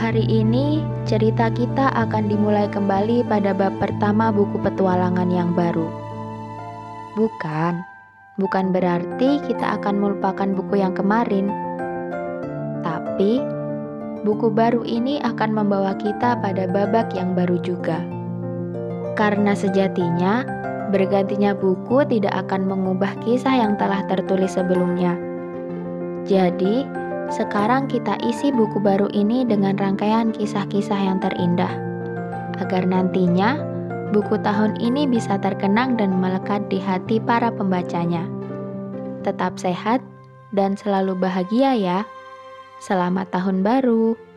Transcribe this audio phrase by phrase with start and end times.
[0.00, 5.92] Hari ini cerita kita akan dimulai kembali pada bab pertama buku petualangan yang baru.
[7.20, 7.76] Bukan,
[8.40, 11.52] bukan berarti kita akan melupakan buku yang kemarin.
[12.80, 13.44] Tapi,
[14.24, 18.00] buku baru ini akan membawa kita pada babak yang baru juga.
[19.20, 20.48] Karena sejatinya,
[20.88, 25.12] bergantinya buku tidak akan mengubah kisah yang telah tertulis sebelumnya.
[26.24, 26.88] Jadi,
[27.30, 31.70] sekarang kita isi buku baru ini dengan rangkaian kisah-kisah yang terindah,
[32.58, 33.62] agar nantinya
[34.10, 38.26] buku tahun ini bisa terkenang dan melekat di hati para pembacanya.
[39.22, 40.02] Tetap sehat
[40.50, 41.98] dan selalu bahagia ya.
[42.82, 44.29] Selamat tahun baru!